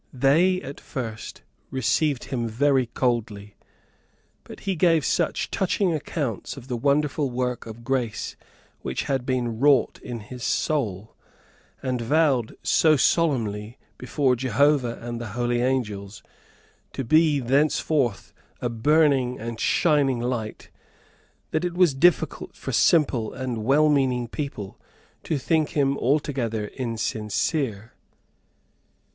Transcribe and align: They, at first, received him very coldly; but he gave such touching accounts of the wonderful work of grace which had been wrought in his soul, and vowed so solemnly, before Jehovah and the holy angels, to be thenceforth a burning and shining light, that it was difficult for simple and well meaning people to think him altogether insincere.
They, 0.11 0.59
at 0.63 0.79
first, 0.79 1.43
received 1.69 2.23
him 2.33 2.47
very 2.47 2.87
coldly; 2.87 3.55
but 4.43 4.61
he 4.61 4.73
gave 4.73 5.05
such 5.05 5.51
touching 5.51 5.93
accounts 5.93 6.57
of 6.57 6.67
the 6.67 6.75
wonderful 6.75 7.29
work 7.29 7.67
of 7.67 7.83
grace 7.83 8.35
which 8.79 9.03
had 9.03 9.27
been 9.27 9.59
wrought 9.59 9.99
in 10.01 10.21
his 10.21 10.43
soul, 10.43 11.15
and 11.83 12.01
vowed 12.01 12.57
so 12.63 12.97
solemnly, 12.97 13.77
before 13.99 14.35
Jehovah 14.35 14.97
and 15.03 15.21
the 15.21 15.27
holy 15.37 15.61
angels, 15.61 16.23
to 16.93 17.03
be 17.03 17.39
thenceforth 17.39 18.33
a 18.59 18.69
burning 18.69 19.37
and 19.39 19.59
shining 19.59 20.19
light, 20.19 20.71
that 21.51 21.63
it 21.63 21.75
was 21.75 21.93
difficult 21.93 22.55
for 22.55 22.71
simple 22.71 23.33
and 23.33 23.63
well 23.63 23.87
meaning 23.87 24.27
people 24.27 24.79
to 25.25 25.37
think 25.37 25.77
him 25.77 25.95
altogether 25.99 26.65
insincere. 26.69 27.93